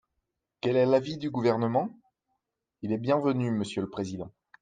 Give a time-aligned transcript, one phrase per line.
[0.61, 1.91] Quel est l’avis du Gouvernement?
[2.81, 4.31] Il est bienvenu, monsieur le président.